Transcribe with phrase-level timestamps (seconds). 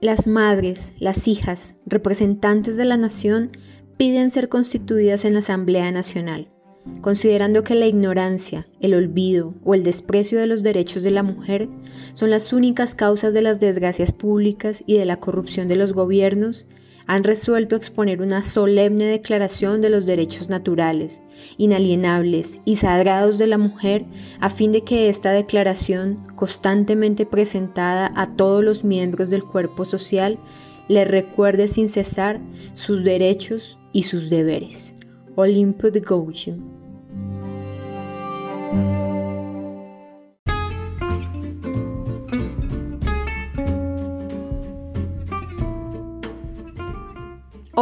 [0.00, 3.50] Las madres, las hijas, representantes de la nación,
[3.98, 6.48] piden ser constituidas en la Asamblea Nacional,
[7.02, 11.68] considerando que la ignorancia, el olvido o el desprecio de los derechos de la mujer
[12.14, 16.66] son las únicas causas de las desgracias públicas y de la corrupción de los gobiernos,
[17.06, 21.22] han resuelto exponer una solemne declaración de los derechos naturales,
[21.56, 24.06] inalienables y sagrados de la mujer
[24.40, 30.38] a fin de que esta declaración, constantemente presentada a todos los miembros del cuerpo social,
[30.88, 32.40] le recuerde sin cesar
[32.74, 34.94] sus derechos y sus deberes.
[35.36, 36.80] Olimpo de Gauchin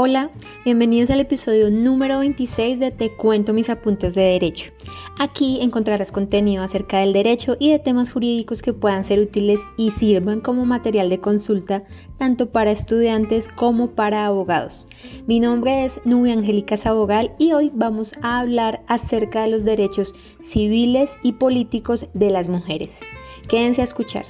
[0.01, 0.31] Hola,
[0.65, 4.71] bienvenidos al episodio número 26 de Te cuento mis apuntes de derecho.
[5.19, 9.91] Aquí encontrarás contenido acerca del derecho y de temas jurídicos que puedan ser útiles y
[9.91, 11.83] sirvan como material de consulta
[12.17, 14.87] tanto para estudiantes como para abogados.
[15.27, 20.15] Mi nombre es Nubia Angélica Sabogal y hoy vamos a hablar acerca de los derechos
[20.41, 23.01] civiles y políticos de las mujeres.
[23.49, 24.27] Quédense a escuchar.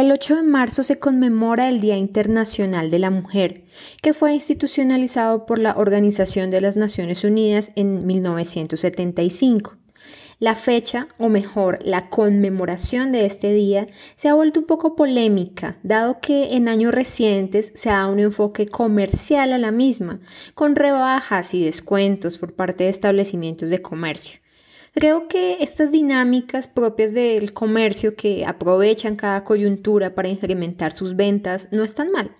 [0.00, 3.64] El 8 de marzo se conmemora el Día Internacional de la Mujer,
[4.00, 9.76] que fue institucionalizado por la Organización de las Naciones Unidas en 1975.
[10.38, 15.76] La fecha, o mejor, la conmemoración de este día, se ha vuelto un poco polémica,
[15.82, 20.20] dado que en años recientes se ha dado un enfoque comercial a la misma,
[20.54, 24.40] con rebajas y descuentos por parte de establecimientos de comercio.
[24.92, 31.68] Creo que estas dinámicas propias del comercio que aprovechan cada coyuntura para incrementar sus ventas
[31.70, 32.36] no están mal.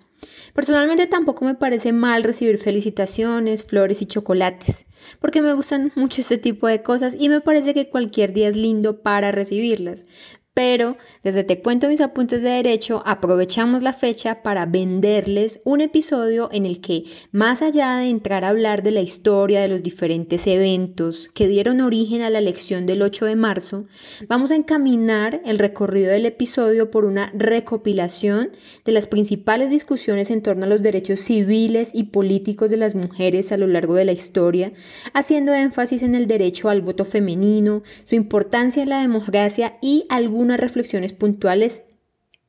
[0.53, 4.85] Personalmente tampoco me parece mal recibir felicitaciones, flores y chocolates,
[5.19, 8.55] porque me gustan mucho este tipo de cosas y me parece que cualquier día es
[8.55, 10.05] lindo para recibirlas.
[10.53, 16.49] Pero desde Te Cuento mis apuntes de derecho aprovechamos la fecha para venderles un episodio
[16.51, 20.45] en el que, más allá de entrar a hablar de la historia de los diferentes
[20.47, 23.85] eventos que dieron origen a la elección del 8 de marzo,
[24.27, 28.49] vamos a encaminar el recorrido del episodio por una recopilación
[28.83, 33.53] de las principales discusiones en torno a los derechos civiles y políticos de las mujeres
[33.53, 34.73] a lo largo de la historia,
[35.13, 40.40] haciendo énfasis en el derecho al voto femenino, su importancia en la democracia y algún
[40.41, 41.83] unas reflexiones puntuales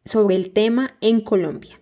[0.05, 1.82] sobre el tema en Colombia.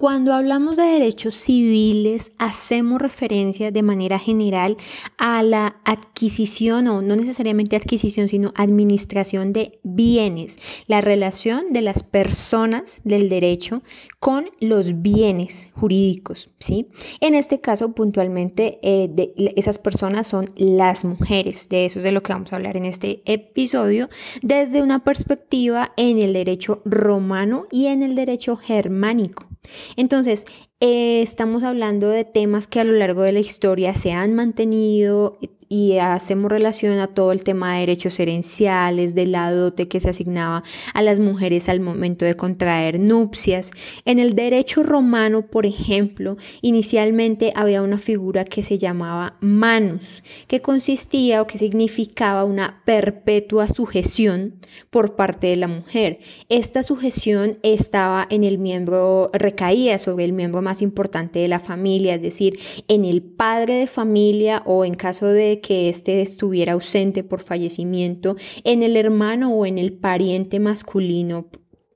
[0.00, 4.78] Cuando hablamos de derechos civiles, hacemos referencia de manera general
[5.18, 10.56] a la adquisición o no necesariamente adquisición, sino administración de bienes,
[10.86, 13.82] la relación de las personas del derecho
[14.20, 16.88] con los bienes jurídicos, ¿sí?
[17.20, 22.22] En este caso, puntualmente, eh, esas personas son las mujeres, de eso es de lo
[22.22, 24.08] que vamos a hablar en este episodio,
[24.40, 29.49] desde una perspectiva en el derecho romano y en el derecho germánico.
[29.96, 30.46] Entonces,
[30.80, 35.38] eh, estamos hablando de temas que a lo largo de la historia se han mantenido
[35.72, 40.10] y hacemos relación a todo el tema de derechos herenciales, de la dote que se
[40.10, 40.64] asignaba
[40.94, 43.70] a las mujeres al momento de contraer nupcias.
[44.04, 50.58] En el derecho romano, por ejemplo, inicialmente había una figura que se llamaba manus, que
[50.58, 54.56] consistía o que significaba una perpetua sujeción
[54.90, 56.18] por parte de la mujer.
[56.48, 62.16] Esta sujeción estaba en el miembro, recaía sobre el miembro más importante de la familia,
[62.16, 62.58] es decir,
[62.88, 68.36] en el padre de familia o en caso de que éste estuviera ausente por fallecimiento
[68.64, 71.48] en el hermano o en el pariente masculino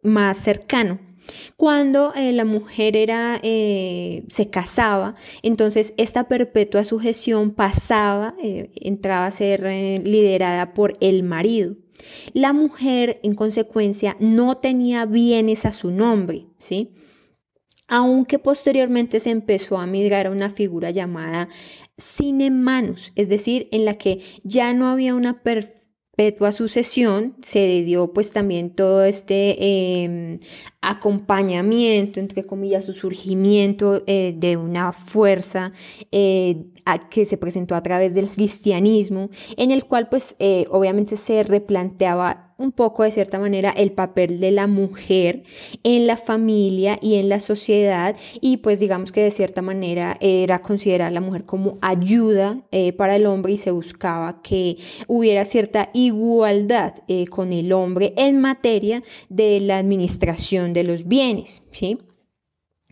[0.02, 1.00] más cercano.
[1.56, 9.26] Cuando eh, la mujer era, eh, se casaba, entonces esta perpetua sujeción pasaba, eh, entraba
[9.26, 9.62] a ser
[10.04, 11.76] liderada por el marido.
[12.32, 16.90] La mujer, en consecuencia, no tenía bienes a su nombre, ¿sí?
[17.88, 21.48] Aunque posteriormente se empezó a migrar a una figura llamada
[21.98, 28.12] sine manus, es decir, en la que ya no había una perpetua sucesión, se dio
[28.12, 30.40] pues también todo este em,
[30.80, 35.72] acompañamiento, entre comillas, su surgimiento eh, de una fuerza
[36.12, 36.66] eh,
[37.10, 42.43] que se presentó a través del cristianismo, en el cual pues eh, obviamente se replanteaba
[42.56, 45.42] un poco de cierta manera el papel de la mujer
[45.82, 50.60] en la familia y en la sociedad y pues digamos que de cierta manera era
[50.60, 55.90] considerada la mujer como ayuda eh, para el hombre y se buscaba que hubiera cierta
[55.94, 61.98] igualdad eh, con el hombre en materia de la administración de los bienes, ¿sí?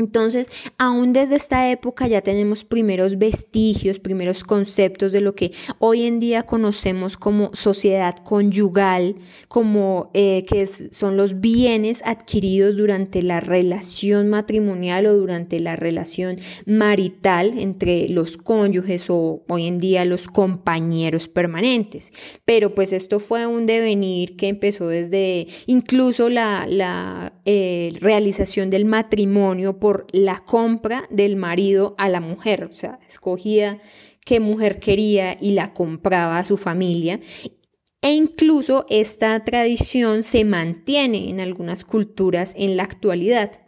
[0.03, 6.07] Entonces, aún desde esta época ya tenemos primeros vestigios, primeros conceptos de lo que hoy
[6.07, 9.15] en día conocemos como sociedad conyugal,
[9.47, 16.37] como eh, que son los bienes adquiridos durante la relación matrimonial o durante la relación
[16.67, 22.13] marital entre los cónyuges o hoy en día los compañeros permanentes.
[22.45, 29.79] Pero pues esto fue un devenir que empezó desde incluso la, eh, realización del matrimonio
[29.79, 33.81] por la compra del marido a la mujer, o sea, escogía
[34.25, 37.21] qué mujer quería y la compraba a su familia.
[38.01, 43.61] E incluso esta tradición se mantiene en algunas culturas en la actualidad.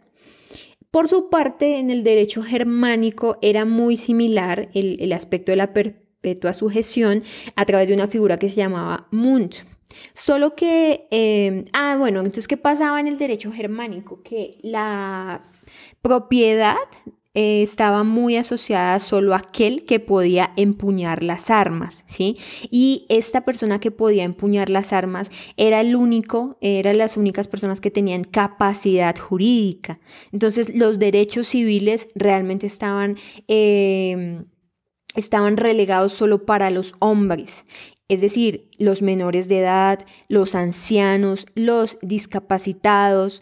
[0.91, 6.53] Por su parte, en el derecho germánico era muy similar el, aspecto de la perpetua
[6.53, 7.23] sujeción
[7.55, 9.55] a través de una figura que se llamaba Mund.
[10.13, 14.21] Solo que, eh, ah, bueno, entonces, ¿qué pasaba en el derecho germánico?
[14.23, 15.43] Que la
[16.05, 16.77] propiedad
[17.33, 22.37] eh, estaba muy asociada solo a aquel que podía empuñar las armas, ¿sí?
[22.69, 27.81] Y esta persona que podía empuñar las armas era el único, eran las únicas personas
[27.81, 29.99] que tenían capacidad jurídica.
[30.31, 33.17] Entonces los derechos civiles realmente estaban...
[33.47, 34.45] Em,
[35.15, 37.65] estaban relegados solo para los hombres
[38.07, 43.41] es decir, los menores de edad, los ancianos, los discapacitados,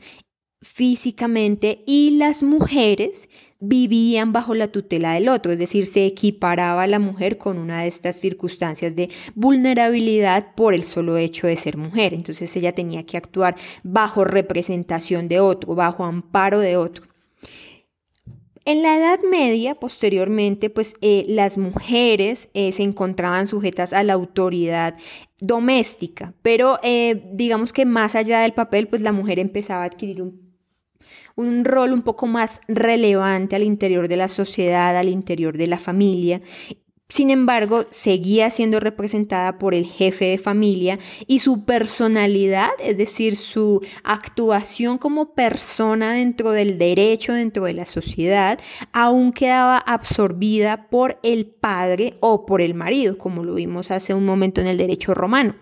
[0.63, 3.29] físicamente y las mujeres
[3.59, 7.81] vivían bajo la tutela del otro, es decir, se equiparaba a la mujer con una
[7.81, 12.13] de estas circunstancias de vulnerabilidad por el solo hecho de ser mujer.
[12.13, 17.05] Entonces ella tenía que actuar bajo representación de otro, bajo amparo de otro.
[18.65, 24.13] En la Edad Media, posteriormente, pues eh, las mujeres eh, se encontraban sujetas a la
[24.13, 24.95] autoridad
[25.39, 30.21] doméstica, pero eh, digamos que más allá del papel, pues la mujer empezaba a adquirir
[30.21, 30.42] un
[31.35, 35.79] un rol un poco más relevante al interior de la sociedad, al interior de la
[35.79, 36.41] familia.
[37.09, 40.97] Sin embargo, seguía siendo representada por el jefe de familia
[41.27, 47.85] y su personalidad, es decir, su actuación como persona dentro del derecho, dentro de la
[47.85, 48.59] sociedad,
[48.93, 54.25] aún quedaba absorbida por el padre o por el marido, como lo vimos hace un
[54.25, 55.55] momento en el derecho romano.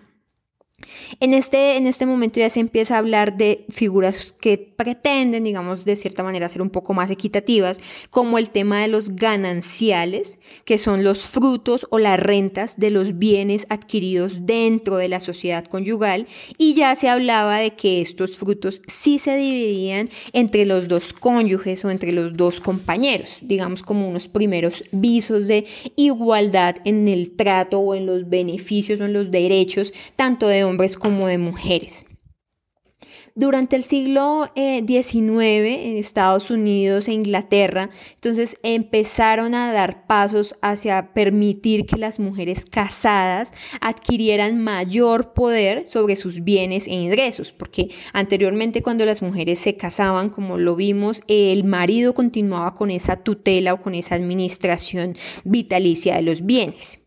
[1.20, 5.84] En este, en este momento ya se empieza a hablar de figuras que pretenden, digamos,
[5.84, 7.80] de cierta manera ser un poco más equitativas,
[8.10, 13.18] como el tema de los gananciales, que son los frutos o las rentas de los
[13.18, 16.26] bienes adquiridos dentro de la sociedad conyugal,
[16.58, 21.84] y ya se hablaba de que estos frutos sí se dividían entre los dos cónyuges
[21.84, 27.78] o entre los dos compañeros, digamos como unos primeros visos de igualdad en el trato
[27.78, 32.06] o en los beneficios o en los derechos, tanto de hombres como de mujeres.
[33.34, 40.54] Durante el siglo XIX eh, en Estados Unidos e Inglaterra, entonces empezaron a dar pasos
[40.60, 47.90] hacia permitir que las mujeres casadas adquirieran mayor poder sobre sus bienes e ingresos, porque
[48.12, 53.72] anteriormente cuando las mujeres se casaban, como lo vimos, el marido continuaba con esa tutela
[53.72, 57.01] o con esa administración vitalicia de los bienes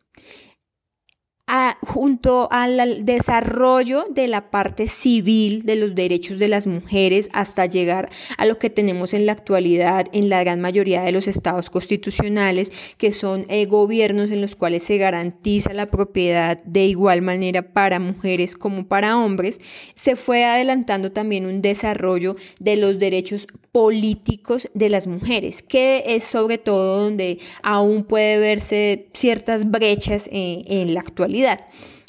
[1.82, 8.10] junto al desarrollo de la parte civil de los derechos de las mujeres hasta llegar
[8.38, 12.72] a lo que tenemos en la actualidad en la gran mayoría de los estados constitucionales,
[12.98, 18.00] que son eh, gobiernos en los cuales se garantiza la propiedad de igual manera para
[18.00, 19.62] mujeres como para hombres,
[19.94, 26.24] se fue adelantando también un desarrollo de los derechos políticos de las mujeres, que es
[26.24, 31.35] sobre todo donde aún puede verse ciertas brechas eh, en la actualidad.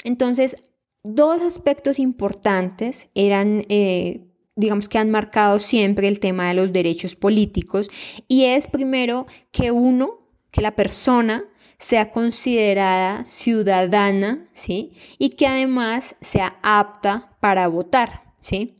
[0.03, 0.55] Entonces,
[1.03, 3.65] dos aspectos importantes eran...
[3.69, 4.23] Eh,
[4.59, 7.91] digamos que han marcado siempre el tema de los derechos políticos
[8.27, 11.45] y es primero que uno, que la persona
[11.77, 14.93] sea considerada ciudadana, ¿sí?
[15.19, 18.76] Y que además sea apta para votar, ¿sí?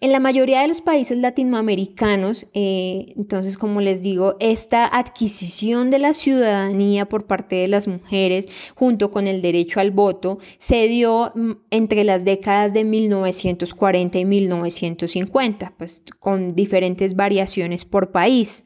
[0.00, 5.98] En la mayoría de los países latinoamericanos, eh, entonces, como les digo, esta adquisición de
[5.98, 11.32] la ciudadanía por parte de las mujeres, junto con el derecho al voto, se dio
[11.34, 18.64] mm, entre las décadas de 1940 y 1950, pues con diferentes variaciones por país.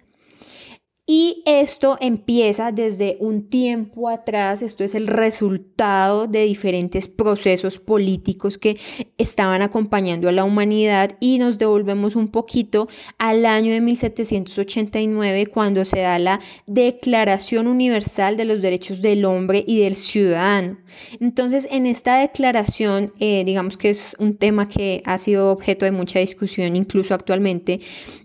[1.09, 8.59] Y esto empieza desde un tiempo atrás, esto es el resultado de diferentes procesos políticos
[8.59, 8.77] que
[9.17, 15.85] estaban acompañando a la humanidad y nos devolvemos un poquito al año de 1789 cuando
[15.85, 20.79] se da la Declaración Universal de los Derechos del Hombre y del Ciudadano.
[21.21, 25.93] Entonces, en esta declaración, eh, digamos que es un tema que ha sido objeto de
[25.93, 27.81] mucha discusión incluso actualmente,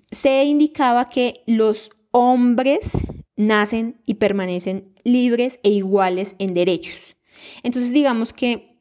[0.09, 2.97] se indicaba que los hombres
[3.35, 7.15] nacen y permanecen libres e iguales en derechos.
[7.63, 8.71] Entonces digamos que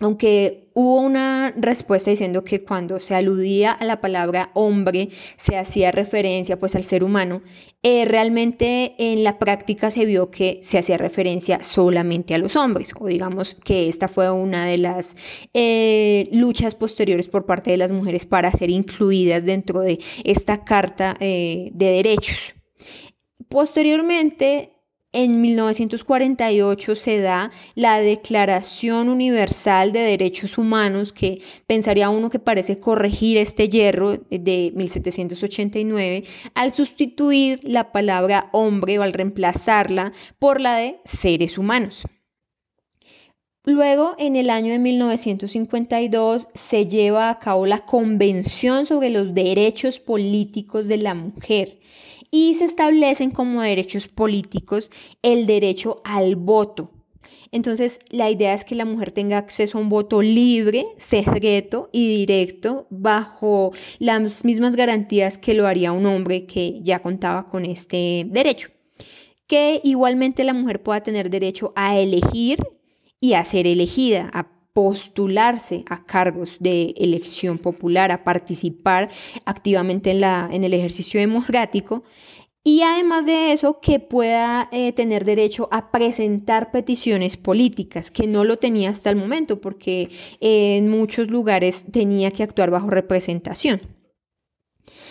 [0.00, 5.92] aunque hubo una respuesta diciendo que cuando se aludía a la palabra hombre se hacía
[5.92, 7.42] referencia pues al ser humano,
[7.82, 12.92] eh, realmente en la práctica se vio que se hacía referencia solamente a los hombres,
[12.98, 15.14] o digamos que esta fue una de las
[15.52, 21.16] eh, luchas posteriores por parte de las mujeres para ser incluidas dentro de esta carta
[21.20, 22.54] eh, de derechos.
[23.52, 24.70] Posteriormente,
[25.12, 32.80] en 1948 se da la Declaración Universal de Derechos Humanos, que pensaría uno que parece
[32.80, 40.76] corregir este hierro de 1789 al sustituir la palabra hombre o al reemplazarla por la
[40.76, 42.04] de seres humanos.
[43.64, 50.00] Luego, en el año de 1952, se lleva a cabo la Convención sobre los Derechos
[50.00, 51.78] Políticos de la Mujer
[52.32, 54.90] y se establecen como derechos políticos
[55.22, 56.90] el derecho al voto.
[57.52, 62.08] Entonces, la idea es que la mujer tenga acceso a un voto libre, secreto y
[62.08, 68.24] directo bajo las mismas garantías que lo haría un hombre que ya contaba con este
[68.26, 68.70] derecho.
[69.46, 72.58] Que igualmente la mujer pueda tener derecho a elegir
[73.20, 79.10] y a ser elegida, a postularse a cargos de elección popular, a participar
[79.44, 82.02] activamente en, la, en el ejercicio democrático
[82.64, 88.44] y además de eso que pueda eh, tener derecho a presentar peticiones políticas, que no
[88.44, 90.10] lo tenía hasta el momento porque
[90.40, 93.82] en muchos lugares tenía que actuar bajo representación.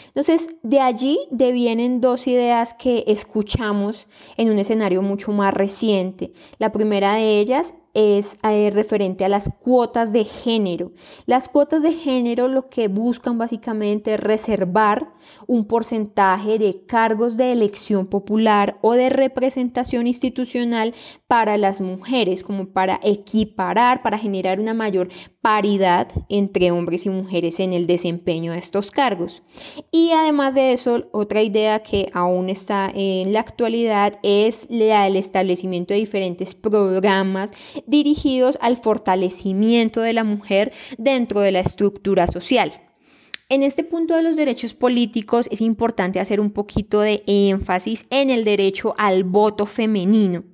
[0.08, 6.34] Entonces, de allí devienen dos ideas que escuchamos en un escenario mucho más reciente.
[6.58, 10.92] La primera de ellas es eh, referente a las cuotas de género.
[11.26, 15.12] Las cuotas de género lo que buscan básicamente es reservar
[15.48, 20.94] un porcentaje de cargos de elección popular o de representación institucional
[21.28, 25.10] para las mujeres, como para equiparar, para generar una mayor
[25.42, 29.42] paridad entre hombres y mujeres en el desempeño de estos cargos.
[29.92, 35.16] Y además de eso, otra idea que aún está en la actualidad es la del
[35.16, 37.52] establecimiento de diferentes programas
[37.88, 42.72] dirigidos al fortalecimiento de la mujer dentro de la estructura social.
[43.50, 48.30] En este punto de los derechos políticos es importante hacer un poquito de énfasis en
[48.30, 50.46] el derecho al voto femenino.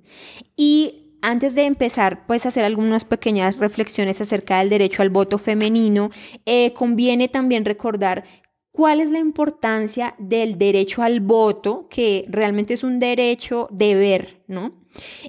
[0.56, 6.10] Y antes de empezar, pues hacer algunas pequeñas reflexiones acerca del derecho al voto femenino,
[6.46, 8.24] eh, conviene también recordar
[8.72, 14.44] cuál es la importancia del derecho al voto, que realmente es un derecho de ver,
[14.48, 14.87] ¿no?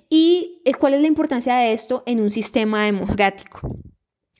[0.08, 3.76] Y eh, cuál es la importancia de esto en un sistema democrático.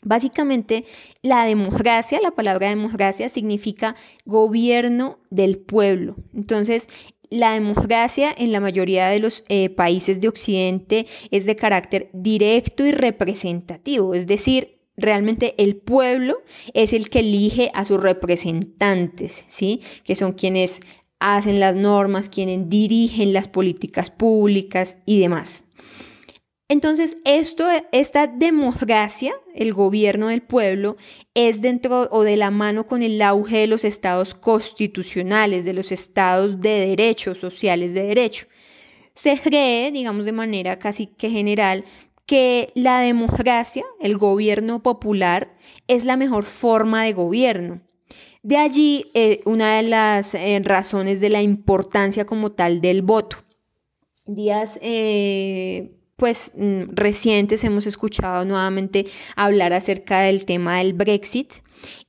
[0.05, 0.85] Básicamente,
[1.23, 6.17] la democracia, la palabra democracia significa gobierno del pueblo.
[6.33, 6.89] Entonces,
[7.31, 12.87] la democracia en la mayoría de los eh, países de Occidente es de carácter directo
[12.87, 16.43] y representativo, es decir, realmente el pueblo
[16.75, 19.81] es el que elige a sus representantes, ¿sí?
[20.05, 20.81] Que son quienes
[21.21, 25.65] hacen las normas, quienes dirigen las políticas públicas y demás.
[26.71, 30.99] Entonces, esto, esta democracia, el gobierno del pueblo,
[31.33, 35.93] es dentro o de la mano con el auge de los estados constitucionales, de los
[35.93, 38.47] estados de derecho, sociales de derecho.
[39.15, 41.85] Se cree, digamos de manera casi que general,
[42.27, 45.57] que la democracia, el gobierno popular,
[45.87, 47.81] es la mejor forma de gobierno.
[48.43, 53.39] De allí eh, una de las eh, razones de la importancia como tal del voto.
[54.27, 61.55] Días eh, pues mm, recientes hemos escuchado nuevamente hablar acerca del tema del Brexit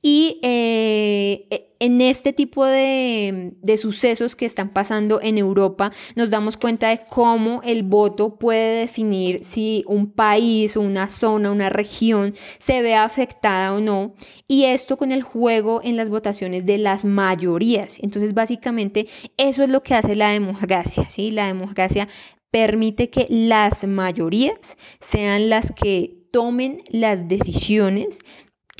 [0.02, 6.56] y eh, en este tipo de, de, sucesos que están pasando en Europa, nos damos
[6.56, 12.82] cuenta de cómo el voto puede definir si un país, una zona, una región se
[12.82, 14.14] ve afectada o no.
[14.46, 17.98] Y esto con el juego en las votaciones de las mayorías.
[18.02, 19.06] Entonces, básicamente,
[19.38, 21.08] eso es lo que hace la democracia.
[21.08, 21.30] ¿sí?
[21.30, 22.08] La democracia
[22.50, 28.20] permite que las mayorías sean las que tomen las decisiones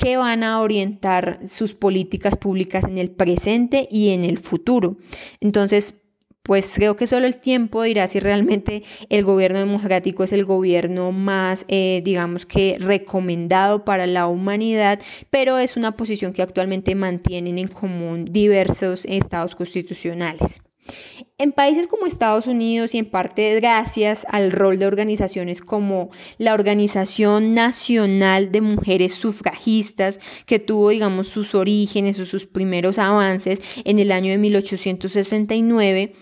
[0.01, 4.97] que van a orientar sus políticas públicas en el presente y en el futuro.
[5.39, 6.01] Entonces,
[6.41, 11.11] pues creo que solo el tiempo dirá si realmente el gobierno democrático es el gobierno
[11.11, 17.59] más, eh, digamos que, recomendado para la humanidad, pero es una posición que actualmente mantienen
[17.59, 20.61] en común diversos estados constitucionales.
[21.37, 26.53] En países como Estados Unidos y en parte gracias al rol de organizaciones como la
[26.53, 33.99] Organización Nacional de Mujeres Sufragistas, que tuvo, digamos, sus orígenes o sus primeros avances en
[33.99, 36.13] el año de 1869,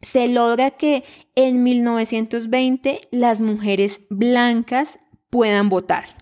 [0.00, 1.04] se logra que
[1.34, 4.98] en 1920 las mujeres blancas
[5.30, 6.17] puedan votar.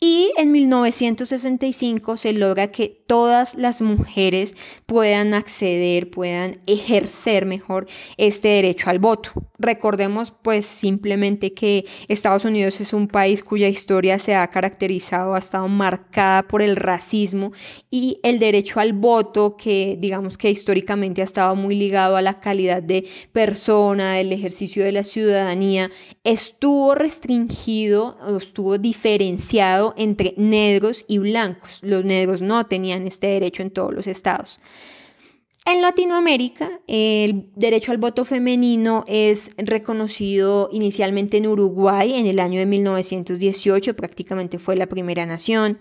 [0.00, 7.86] Y en 1965 se logra que todas las mujeres puedan acceder, puedan ejercer mejor
[8.16, 9.30] este derecho al voto.
[9.58, 15.38] Recordemos pues simplemente que Estados Unidos es un país cuya historia se ha caracterizado, ha
[15.38, 17.52] estado marcada por el racismo
[17.90, 22.40] y el derecho al voto que digamos que históricamente ha estado muy ligado a la
[22.40, 25.90] calidad de persona, el ejercicio de la ciudadanía,
[26.24, 31.80] estuvo restringido, estuvo diferenciado entre negros y blancos.
[31.82, 34.60] Los negros no tenían este derecho en todos los estados.
[35.66, 42.58] En Latinoamérica, el derecho al voto femenino es reconocido inicialmente en Uruguay en el año
[42.58, 45.78] de 1918, prácticamente fue la primera nación.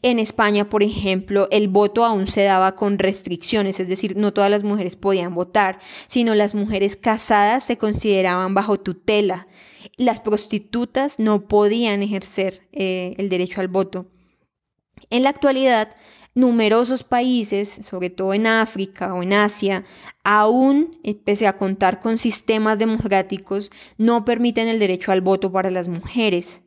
[0.00, 4.50] En España, por ejemplo, el voto aún se daba con restricciones, es decir, no todas
[4.50, 9.46] las mujeres podían votar, sino las mujeres casadas se consideraban bajo tutela
[9.96, 14.06] las prostitutas no podían ejercer eh, el derecho al voto.
[15.10, 15.96] En la actualidad,
[16.34, 19.84] numerosos países, sobre todo en África o en Asia,
[20.22, 25.70] aún, eh, pese a contar con sistemas democráticos, no permiten el derecho al voto para
[25.70, 26.62] las mujeres.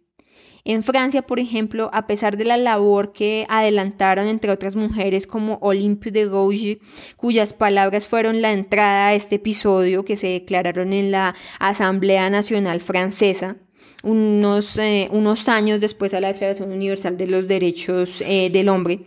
[0.63, 5.58] En Francia, por ejemplo, a pesar de la labor que adelantaron entre otras mujeres como
[5.62, 6.77] Olympe de Gouges,
[7.15, 12.82] cuyas palabras fueron la entrada a este episodio que se declararon en la Asamblea Nacional
[12.82, 13.58] Francesa,
[14.03, 19.01] unos, eh, unos años después de la Declaración Universal de los Derechos eh, del Hombre.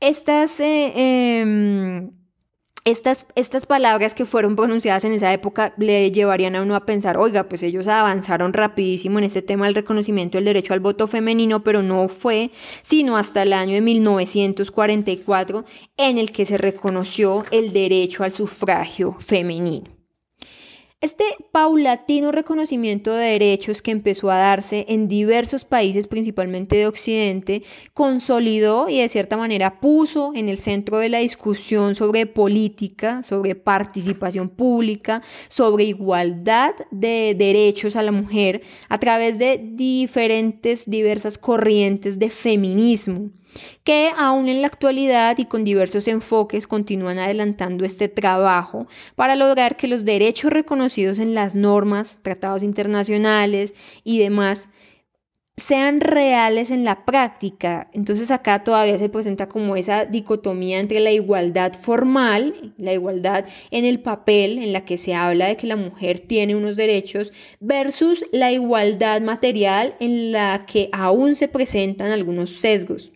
[0.00, 0.92] Estas eh,
[1.40, 2.12] em,
[2.90, 7.18] estas, estas palabras que fueron pronunciadas en esa época le llevarían a uno a pensar,
[7.18, 11.62] oiga, pues ellos avanzaron rapidísimo en este tema del reconocimiento del derecho al voto femenino,
[11.62, 12.50] pero no fue
[12.82, 15.64] sino hasta el año de 1944
[15.96, 19.97] en el que se reconoció el derecho al sufragio femenino.
[21.00, 27.62] Este paulatino reconocimiento de derechos que empezó a darse en diversos países, principalmente de Occidente,
[27.94, 33.54] consolidó y de cierta manera puso en el centro de la discusión sobre política, sobre
[33.54, 42.18] participación pública, sobre igualdad de derechos a la mujer a través de diferentes, diversas corrientes
[42.18, 43.30] de feminismo
[43.84, 49.76] que aún en la actualidad y con diversos enfoques continúan adelantando este trabajo para lograr
[49.76, 54.68] que los derechos reconocidos en las normas, tratados internacionales y demás
[55.58, 57.90] sean reales en la práctica.
[57.92, 63.84] Entonces acá todavía se presenta como esa dicotomía entre la igualdad formal, la igualdad en
[63.84, 68.24] el papel, en la que se habla de que la mujer tiene unos derechos, versus
[68.32, 73.12] la igualdad material en la que aún se presentan algunos sesgos.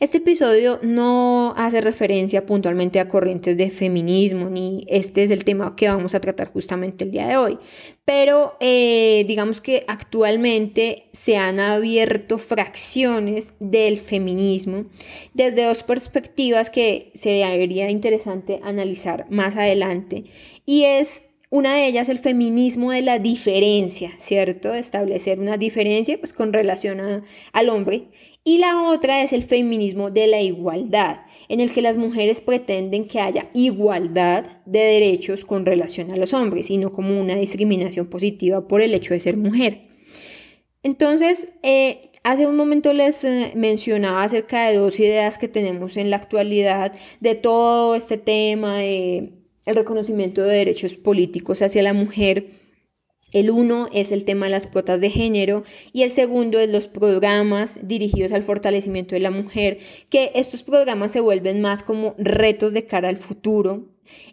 [0.00, 5.74] Este episodio no hace referencia puntualmente a corrientes de feminismo, ni este es el tema
[5.76, 7.58] que vamos a tratar justamente el día de hoy.
[8.04, 14.86] Pero eh, digamos que actualmente se han abierto fracciones del feminismo
[15.34, 20.24] desde dos perspectivas que sería interesante analizar más adelante.
[20.64, 24.74] Y es una de ellas el feminismo de la diferencia, ¿cierto?
[24.74, 28.08] Establecer una diferencia pues, con relación al hombre.
[28.48, 31.18] Y la otra es el feminismo de la igualdad,
[31.50, 36.32] en el que las mujeres pretenden que haya igualdad de derechos con relación a los
[36.32, 39.88] hombres y no como una discriminación positiva por el hecho de ser mujer.
[40.82, 46.08] Entonces, eh, hace un momento les eh, mencionaba acerca de dos ideas que tenemos en
[46.08, 49.34] la actualidad de todo este tema de
[49.66, 52.46] el reconocimiento de derechos políticos hacia la mujer.
[53.32, 56.88] El uno es el tema de las cuotas de género y el segundo es los
[56.88, 59.78] programas dirigidos al fortalecimiento de la mujer,
[60.10, 63.86] que estos programas se vuelven más como retos de cara al futuro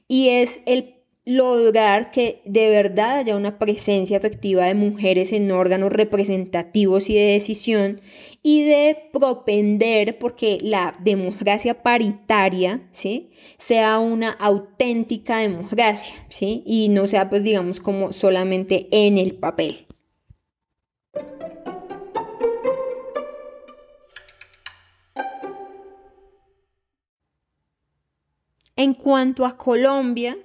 [0.07, 0.94] y es el
[1.25, 7.25] lograr que de verdad haya una presencia efectiva de mujeres en órganos representativos y de
[7.33, 7.99] decisión
[8.43, 13.31] y de propender porque la democracia paritaria ¿sí?
[13.57, 16.61] sea una auténtica democracia ¿sí?
[16.63, 19.87] y no sea pues digamos como solamente en el papel.
[28.77, 30.37] En cuanto a Colombia,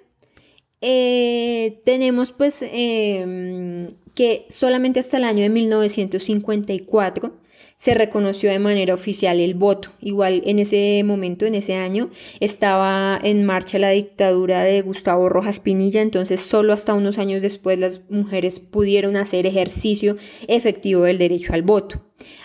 [0.80, 7.40] eh, tenemos pues em, que solamente hasta el año de 1954
[7.76, 9.90] se reconoció de manera oficial el voto.
[10.02, 15.60] Igual en ese momento, en ese año, estaba en marcha la dictadura de Gustavo Rojas
[15.60, 21.54] Pinilla, entonces solo hasta unos años después las mujeres pudieron hacer ejercicio efectivo del derecho
[21.54, 22.02] al voto.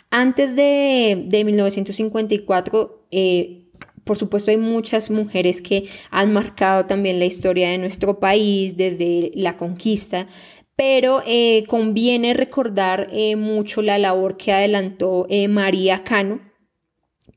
[0.09, 3.64] Antes de, 1954, eh,
[4.05, 9.31] por supuesto hay muchas mujeres que han marcado también la historia de nuestro país desde
[9.35, 10.27] la conquista,
[10.75, 16.41] pero eh, conviene recordar eh, mucho la labor que adelantó eh, María Cano,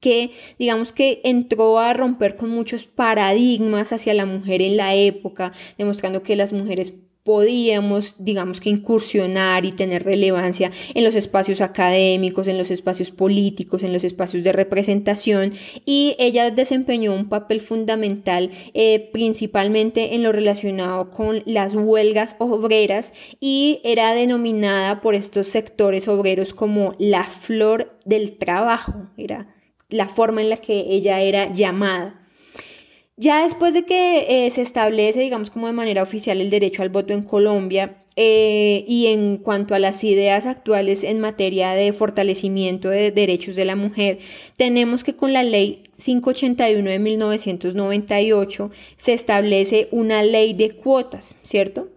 [0.01, 5.53] que digamos que entró a romper con muchos paradigmas hacia la mujer en la época,
[5.77, 6.93] demostrando que las mujeres
[7.29, 13.83] podíamos, digamos que incursionar y tener relevancia en los espacios académicos, en los espacios políticos,
[13.83, 15.53] en los espacios de representación
[15.85, 23.13] y ella desempeñó un papel fundamental eh, principalmente en lo relacionado con las huelgas obreras
[23.41, 29.55] y era denominada por estos sectores obreros como la flor del trabajo, era
[29.91, 32.25] la forma en la que ella era llamada.
[33.19, 36.89] Ya después de que eh, se establece, digamos, como de manera oficial el derecho al
[36.89, 42.91] voto en Colombia, eh, y en cuanto a las ideas actuales en materia de fortalecimiento
[42.91, 44.19] de derechos de la mujer,
[44.57, 51.91] tenemos que con la ley 581 de 1998 se establece una ley de cuotas, ¿cierto?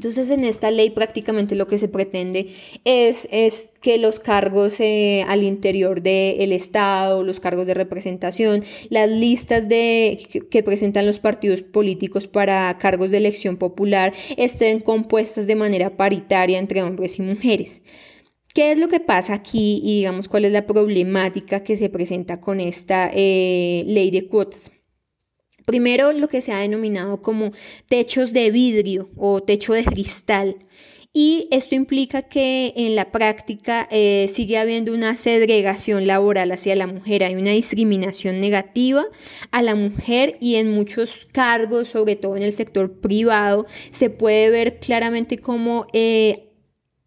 [0.00, 2.54] Entonces en esta ley prácticamente lo que se pretende
[2.86, 9.10] es, es que los cargos eh, al interior del Estado, los cargos de representación, las
[9.10, 10.18] listas de,
[10.50, 16.58] que, presentan los partidos políticos para cargos de elección popular estén compuestas de manera paritaria
[16.58, 17.82] entre hombres y mujeres.
[18.54, 22.40] ¿Qué es lo que pasa aquí y digamos cuál es la problemática que se presenta
[22.40, 24.72] con esta eh, ley de cuotas?
[25.70, 27.52] Primero, lo que se ha denominado como
[27.86, 30.56] techos de vidrio o techo de cristal.
[31.12, 36.88] Y esto implica que en la práctica eh, sigue habiendo una segregación laboral hacia la
[36.88, 39.04] mujer, hay una discriminación negativa
[39.52, 44.50] a la mujer y en muchos cargos, sobre todo en el sector privado, se puede
[44.50, 46.50] ver claramente como eh,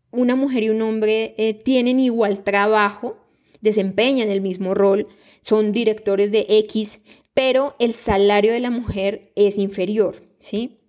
[0.09, 3.17] una mujer y un hombre eh, tienen igual trabajo,
[3.59, 5.07] desempeñan el mismo rol,
[5.41, 7.01] son directores de X,
[7.33, 10.79] pero el salario de la mujer es inferior, ¿sí?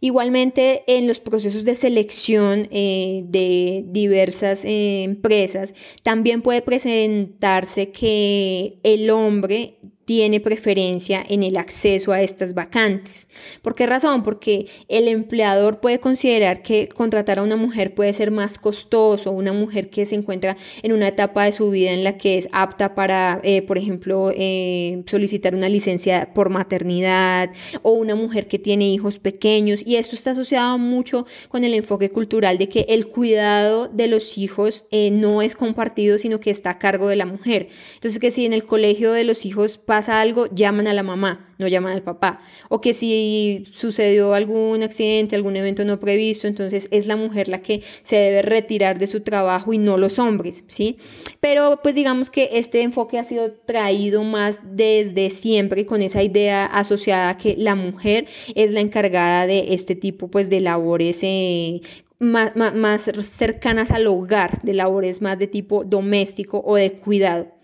[0.00, 8.78] Igualmente, en los procesos de selección eh, de diversas eh, empresas, también puede presentarse que
[8.84, 13.28] el hombre tiene preferencia en el acceso a estas vacantes.
[13.60, 14.22] ¿Por qué razón?
[14.22, 19.52] Porque el empleador puede considerar que contratar a una mujer puede ser más costoso, una
[19.52, 22.94] mujer que se encuentra en una etapa de su vida en la que es apta
[22.94, 27.50] para, eh, por ejemplo, eh, solicitar una licencia por maternidad
[27.82, 29.82] o una mujer que tiene hijos pequeños.
[29.84, 34.38] Y esto está asociado mucho con el enfoque cultural de que el cuidado de los
[34.38, 37.68] hijos eh, no es compartido, sino que está a cargo de la mujer.
[37.96, 41.66] Entonces, que si en el colegio de los hijos algo, llaman a la mamá, no
[41.66, 42.40] llaman al papá.
[42.68, 47.58] O que si sucedió algún accidente, algún evento no previsto, entonces es la mujer la
[47.58, 50.98] que se debe retirar de su trabajo y no los hombres, ¿sí?
[51.40, 56.66] Pero pues digamos que este enfoque ha sido traído más desde siempre con esa idea
[56.66, 61.80] asociada que la mujer es la encargada de este tipo pues de labores eh,
[62.18, 67.57] más, más, cercanas al hogar, de labores más de tipo doméstico o de cuidado.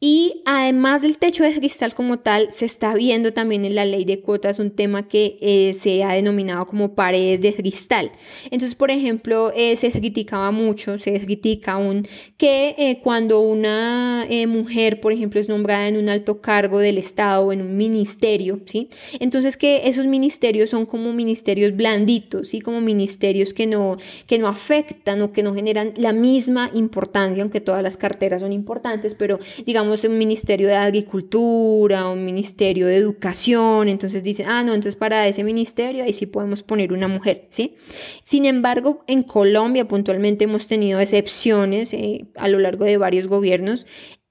[0.00, 4.04] Y además del techo de cristal como tal, se está viendo también en la ley
[4.04, 8.12] de cuotas un tema que eh, se ha denominado como paredes de cristal.
[8.44, 12.06] Entonces, por ejemplo, eh, se criticaba mucho, se critica aún
[12.36, 17.46] que eh, cuando una mujer, por ejemplo, es nombrada en un alto cargo del Estado
[17.46, 18.88] o en un ministerio, ¿sí?
[19.18, 22.60] Entonces que esos ministerios son como ministerios blanditos, ¿sí?
[22.60, 27.60] Como ministerios que no, que no afectan o que no generan la misma importancia, aunque
[27.60, 33.88] todas las carteras son importantes, pero digamos, un ministerio de agricultura, un ministerio de educación,
[33.88, 37.76] entonces dicen, ah, no, entonces para ese ministerio ahí sí podemos poner una mujer, ¿sí?
[38.24, 43.86] Sin embargo, en Colombia puntualmente hemos tenido excepciones eh, a lo largo de varios gobiernos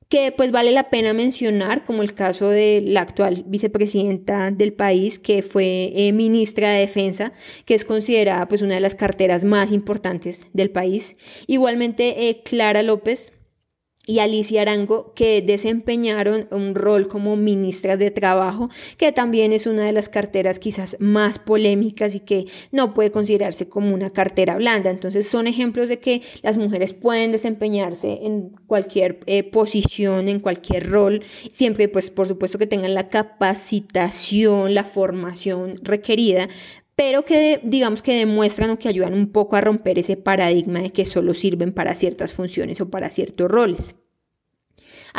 [0.10, 5.20] que pues vale la pena mencionar, como el caso de la actual vicepresidenta del país,
[5.20, 7.34] que fue eh, ministra de Defensa,
[7.66, 11.18] que es considerada pues una de las carteras más importantes del país.
[11.46, 13.34] Igualmente, eh, Clara López,
[14.08, 19.84] y Alicia Arango, que desempeñaron un rol como ministras de Trabajo, que también es una
[19.84, 24.90] de las carteras quizás más polémicas y que no puede considerarse como una cartera blanda.
[24.90, 30.90] Entonces son ejemplos de que las mujeres pueden desempeñarse en cualquier eh, posición, en cualquier
[30.90, 36.48] rol, siempre pues por supuesto que tengan la capacitación, la formación requerida
[36.98, 40.90] pero que digamos que demuestran o que ayudan un poco a romper ese paradigma de
[40.90, 43.96] que solo sirven para ciertas funciones o para ciertos roles.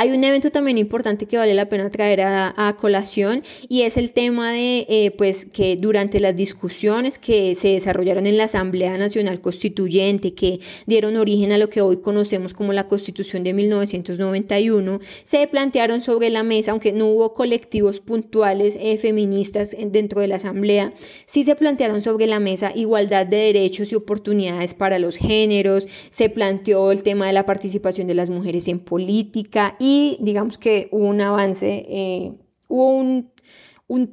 [0.01, 4.13] Hay un evento también importante que vale la pena traer a, colación y es el
[4.13, 9.41] tema de eh, pues que durante las discusiones que se desarrollaron en la Asamblea Nacional
[9.41, 15.47] Constituyente que dieron origen a lo que hoy conocemos como la Constitución de 1991 se
[15.49, 20.93] plantearon sobre la mesa aunque no hubo colectivos puntuales eh, feministas dentro de la Asamblea
[21.27, 26.29] sí se plantearon sobre la mesa igualdad de derechos y oportunidades para los géneros se
[26.29, 31.07] planteó el tema de la participación de las mujeres en política y digamos que hubo
[31.07, 32.33] un avance, eh,
[32.69, 33.33] hubo un,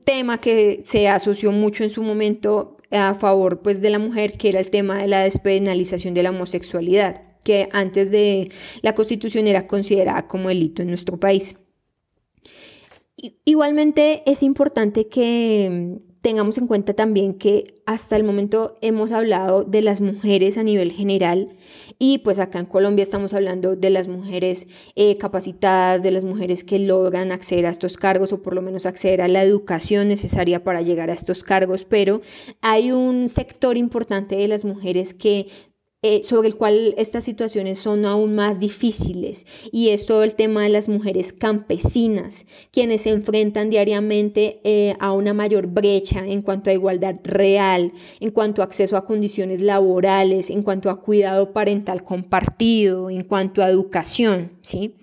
[0.05, 4.47] tema que se asoció mucho en su momento a favor pues, de la mujer, que
[4.47, 9.67] era el tema de la despenalización de la homosexualidad, que antes de la constitución era
[9.67, 11.57] considerada como delito en nuestro país.
[13.43, 19.83] Igualmente es importante que tengamos en cuenta también que hasta el momento hemos hablado de
[19.83, 21.55] las mujeres a nivel general
[21.99, 26.63] y pues acá en Colombia estamos hablando de las mujeres eh, capacitadas, de las mujeres
[26.63, 30.63] que logran acceder a estos cargos o por lo menos acceder a la educación necesaria
[30.63, 32.21] para llegar a estos cargos, pero
[32.59, 35.49] hay un sector importante de las mujeres que
[36.07, 40.61] eh, sobre el cual estas situaciones son aún más difíciles y es todo el tema
[40.61, 46.69] de las mujeres campesinas, quienes se enfrentan diariamente eh, a una mayor brecha en cuanto
[46.69, 52.03] a igualdad real, en cuanto a acceso a condiciones laborales, en cuanto a cuidado parental
[52.03, 54.93] compartido, en cuanto a educación, ¿sí?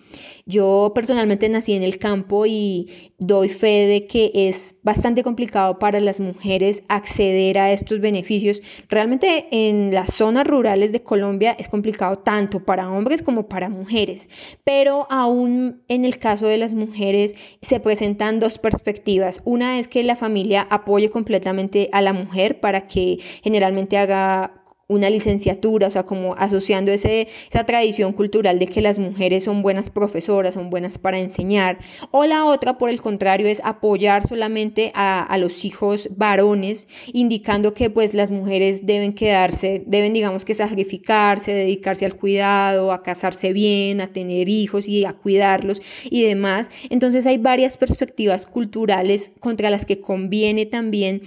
[0.46, 6.00] Yo personalmente nací en el campo y doy fe de que es bastante complicado para
[6.00, 8.60] las mujeres acceder a estos beneficios.
[8.88, 14.28] Realmente en las zonas rurales de Colombia es complicado tanto para hombres como para mujeres,
[14.64, 19.40] pero aún en el caso de las mujeres se presentan dos perspectivas.
[19.44, 25.10] Una es que la familia apoye completamente a la mujer para que generalmente haga una
[25.10, 29.90] licenciatura, o sea, como asociando ese, esa tradición cultural de que las mujeres son buenas
[29.90, 31.78] profesoras, son buenas para enseñar.
[32.10, 37.74] O la otra, por el contrario, es apoyar solamente a, a los hijos varones, indicando
[37.74, 43.52] que pues las mujeres deben quedarse, deben digamos que sacrificarse, dedicarse al cuidado, a casarse
[43.52, 46.70] bien, a tener hijos y a cuidarlos y demás.
[46.90, 51.22] Entonces hay varias perspectivas culturales contra las que conviene también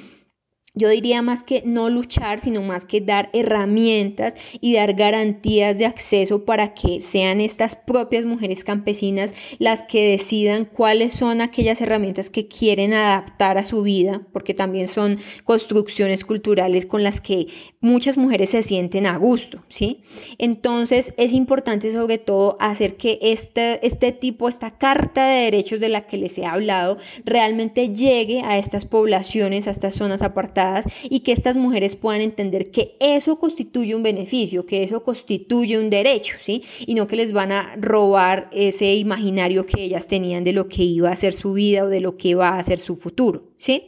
[0.76, 5.86] yo diría más que no luchar, sino más que dar herramientas y dar garantías de
[5.86, 12.30] acceso para que sean estas propias mujeres campesinas las que decidan cuáles son aquellas herramientas
[12.30, 17.48] que quieren adaptar a su vida, porque también son construcciones culturales con las que
[17.80, 20.02] muchas mujeres se sienten a gusto, ¿sí?
[20.38, 25.90] Entonces es importante sobre todo hacer que este, este tipo, esta carta de derechos de
[25.90, 30.64] la que les he hablado, realmente llegue a estas poblaciones, a estas zonas apartadas
[31.10, 35.89] y que estas mujeres puedan entender que eso constituye un beneficio, que eso constituye un
[35.89, 36.63] derecho, ¿sí?
[36.86, 40.84] Y no que les van a robar ese imaginario que ellas tenían de lo que
[40.84, 43.84] iba a ser su vida o de lo que va a ser su futuro, ¿sí?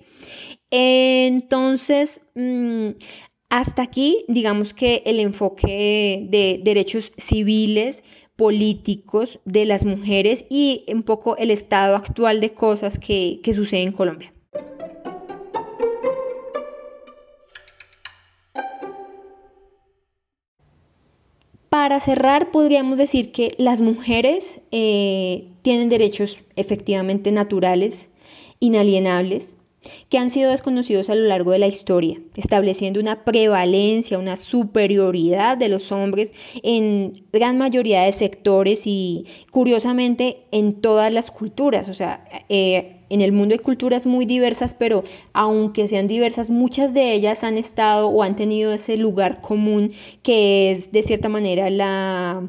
[0.70, 2.90] Entonces, mm,
[3.50, 8.04] hasta aquí, digamos que el enfoque de derechos civiles,
[8.36, 13.82] políticos de las mujeres y un poco el estado actual de cosas que, que sucede
[13.82, 14.32] en Colombia.
[21.88, 28.10] Para cerrar, podríamos decir que las mujeres eh, tienen derechos efectivamente naturales,
[28.60, 29.56] inalienables,
[30.10, 35.56] que han sido desconocidos a lo largo de la historia, estableciendo una prevalencia, una superioridad
[35.56, 41.88] de los hombres en gran mayoría de sectores y curiosamente en todas las culturas.
[41.88, 46.94] O sea, eh, en el mundo hay culturas muy diversas, pero aunque sean diversas, muchas
[46.94, 49.92] de ellas han estado o han tenido ese lugar común
[50.24, 52.48] que es de cierta manera la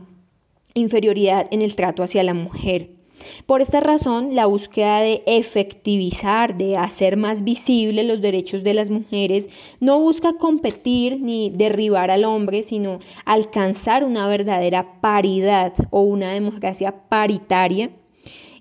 [0.74, 2.98] inferioridad en el trato hacia la mujer.
[3.46, 8.90] Por esta razón, la búsqueda de efectivizar, de hacer más visibles los derechos de las
[8.90, 9.48] mujeres,
[9.80, 17.08] no busca competir ni derribar al hombre, sino alcanzar una verdadera paridad o una democracia
[17.08, 17.90] paritaria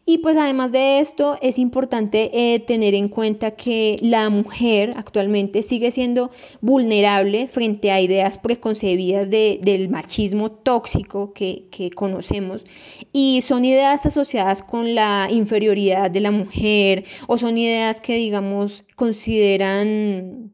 [0.09, 5.61] Y pues además de esto es importante eh, tener en cuenta que la mujer actualmente
[5.63, 12.65] sigue siendo vulnerable frente a ideas preconcebidas del machismo tóxico que, que conocemos
[13.11, 18.85] y son ideas asociadas con la inferioridad de la mujer o son ideas que digamos
[18.95, 20.53] consideran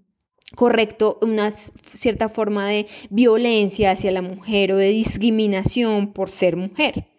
[0.56, 7.13] correcto una cierta forma de violencia hacia la mujer o de discriminación por ser mujer.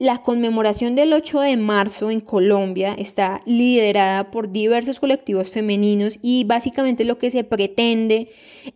[0.00, 6.44] La conmemoración del 8 de marzo en Colombia está liderada por diversos colectivos femeninos y
[6.44, 8.30] básicamente lo que se pretende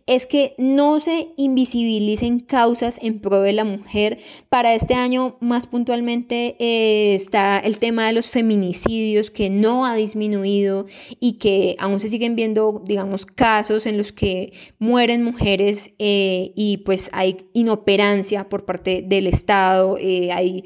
[0.05, 4.19] es que no se invisibilicen causas en pro de la mujer.
[4.49, 9.95] Para este año más puntualmente eh, está el tema de los feminicidios que no ha
[9.95, 10.85] disminuido
[11.19, 16.77] y que aún se siguen viendo, digamos, casos en los que mueren mujeres eh, y
[16.85, 20.65] pues hay inoperancia por parte del Estado, eh, hay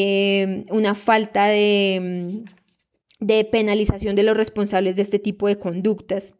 [0.00, 2.44] eh, una falta de,
[3.20, 6.34] de, penalización de los responsables de este tipo de conductas.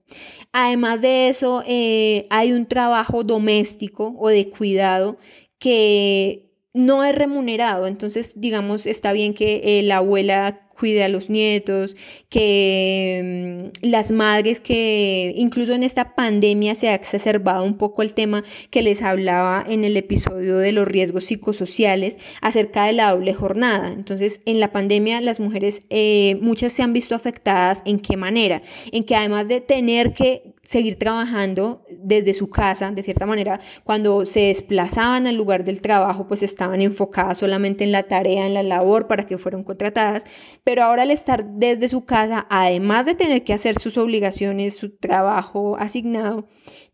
[0.53, 5.19] Además de eso, eh, hay un trabajo doméstico o de cuidado
[5.59, 7.87] que no es remunerado.
[7.87, 11.95] Entonces, digamos, está bien que eh, la abuela cuide a los nietos,
[12.31, 18.15] que mm, las madres que incluso en esta pandemia se ha exacerbado un poco el
[18.15, 23.35] tema que les hablaba en el episodio de los riesgos psicosociales acerca de la doble
[23.35, 23.93] jornada.
[23.93, 27.83] Entonces, en la pandemia las mujeres, eh, muchas se han visto afectadas.
[27.85, 28.63] ¿En qué manera?
[28.91, 34.27] En que además de tener que seguir trabajando desde su casa, de cierta manera, cuando
[34.27, 38.63] se desplazaban al lugar del trabajo, pues estaban enfocadas solamente en la tarea, en la
[38.63, 40.25] labor para que fueron contratadas,
[40.63, 44.97] pero ahora al estar desde su casa, además de tener que hacer sus obligaciones, su
[44.97, 46.47] trabajo asignado,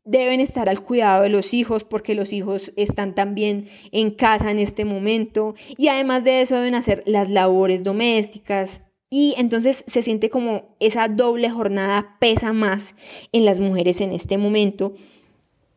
[0.06, 4.60] deben estar al cuidado de los hijos porque los hijos están también en casa en
[4.60, 5.54] este momento.
[5.76, 8.85] Y además de eso deben hacer las labores domésticas,
[9.18, 12.94] y entonces se siente como esa doble jornada pesa más
[13.32, 14.92] en las mujeres en este momento.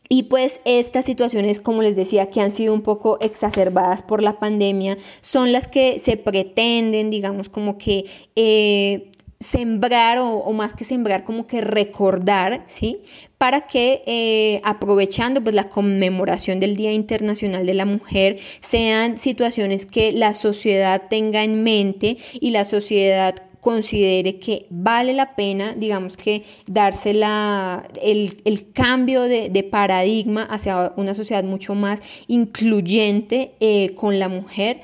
[0.10, 4.40] Y pues estas situaciones, como les decía, que han sido un poco exacerbadas por la
[4.40, 8.04] pandemia, son las que se pretenden, digamos, como que
[8.36, 9.10] eh,
[9.42, 12.98] sembrar o, más que sembrar, como que recordar, ¿sí?
[13.38, 19.86] Para que eh, aprovechando pues la conmemoración del Día Internacional de la Mujer, sean situaciones
[19.86, 26.18] que la sociedad tenga en mente y la sociedad considere que vale la pena, digamos
[26.18, 33.94] que darse el, el cambio de, de, paradigma hacia una sociedad mucho más incluyente eh,
[33.96, 34.82] con la mujer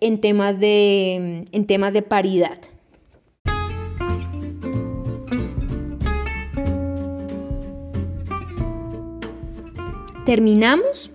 [0.00, 2.58] en temas de, en temas de paridad.
[10.24, 11.10] Terminamos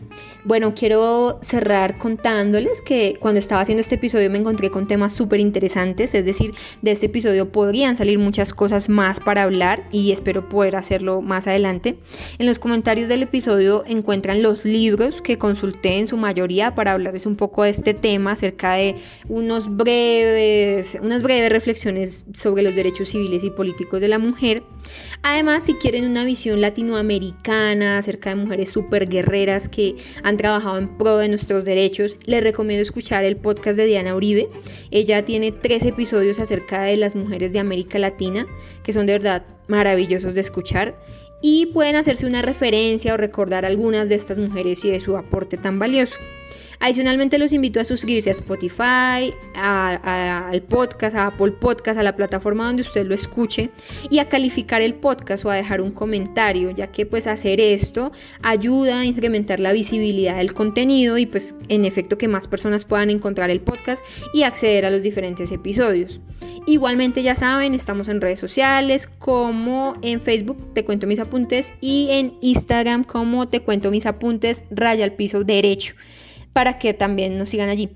[0.47, 5.41] bueno, quiero cerrar contándoles que cuando estaba haciendo este episodio me encontré con temas súper
[5.41, 10.47] interesantes, es decir, de este episodio podrían salir muchas cosas más para hablar y espero
[10.47, 11.97] poder hacerlo más adelante.
[12.37, 17.25] En los comentarios del episodio encuentran los libros que consulté en su mayoría para hablarles
[17.25, 18.95] un poco de este tema, acerca de
[19.27, 24.63] unos breves, unas breves reflexiones sobre los derechos civiles y políticos de la mujer.
[25.21, 30.97] Además, si quieren una visión latinoamericana acerca de mujeres súper guerreras que han trabajado en
[30.97, 34.49] pro de nuestros derechos, les recomiendo escuchar el podcast de Diana Uribe.
[34.91, 38.47] Ella tiene tres episodios acerca de las mujeres de América Latina,
[38.83, 40.97] que son de verdad maravillosos de escuchar.
[41.41, 45.57] Y pueden hacerse una referencia o recordar algunas de estas mujeres y de su aporte
[45.57, 46.17] tan valioso.
[46.79, 52.65] Adicionalmente los invito a suscribirse a Spotify, al podcast, a Apple Podcast, a la plataforma
[52.65, 53.71] donde usted lo escuche
[54.09, 58.11] y a calificar el podcast o a dejar un comentario, ya que pues hacer esto
[58.43, 63.09] ayuda a incrementar la visibilidad del contenido y pues en efecto que más personas puedan
[63.09, 66.21] encontrar el podcast y acceder a los diferentes episodios.
[66.67, 72.09] Igualmente ya saben, estamos en redes sociales como en Facebook Te Cuento Mis Apuntes y
[72.11, 75.95] en Instagram como Te Cuento Mis Apuntes Raya al Piso Derecho
[76.53, 77.89] para que también nos sigan allí.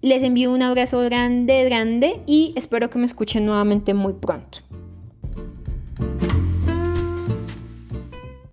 [0.00, 4.58] Les envío un abrazo grande, grande y espero que me escuchen nuevamente muy pronto.